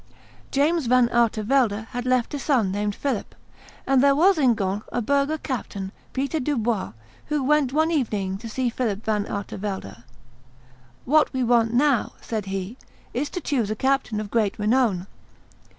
[0.49, 3.35] James Van Artevelde had left a son named Philip;
[3.85, 6.93] and there was in Ghent a burgher captain, Peter Dubois,
[7.27, 10.03] who went one evening to see Philip Van Artevelde.
[11.05, 12.77] "What we want now," said he,
[13.13, 15.05] "is to choose a captain of great renown.